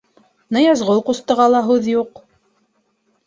Ныязғол 0.55 1.01
ҡустыға 1.09 1.45
ла 1.55 1.61
һүҙ 1.67 1.89
юҡ. 1.91 2.23